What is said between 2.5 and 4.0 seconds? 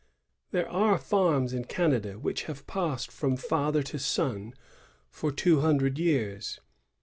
passed from father to